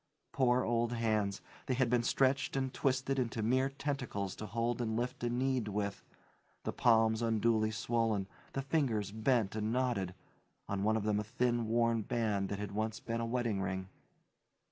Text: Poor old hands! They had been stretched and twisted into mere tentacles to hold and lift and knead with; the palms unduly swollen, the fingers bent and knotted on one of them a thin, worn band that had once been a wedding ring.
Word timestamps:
Poor 0.31 0.63
old 0.63 0.93
hands! 0.93 1.41
They 1.67 1.75
had 1.75 1.87
been 1.87 2.01
stretched 2.01 2.55
and 2.55 2.73
twisted 2.73 3.19
into 3.19 3.43
mere 3.43 3.69
tentacles 3.69 4.35
to 4.37 4.47
hold 4.47 4.81
and 4.81 4.97
lift 4.97 5.23
and 5.23 5.37
knead 5.37 5.67
with; 5.67 6.03
the 6.63 6.73
palms 6.73 7.21
unduly 7.21 7.69
swollen, 7.69 8.27
the 8.53 8.63
fingers 8.63 9.11
bent 9.11 9.55
and 9.55 9.71
knotted 9.71 10.15
on 10.67 10.81
one 10.81 10.97
of 10.97 11.03
them 11.03 11.19
a 11.19 11.23
thin, 11.23 11.67
worn 11.67 12.01
band 12.01 12.49
that 12.49 12.57
had 12.57 12.71
once 12.71 12.99
been 12.99 13.21
a 13.21 13.27
wedding 13.27 13.61
ring. 13.61 13.89